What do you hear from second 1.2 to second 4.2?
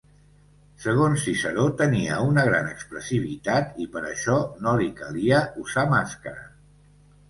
Ciceró tenia una gran expressivitat i per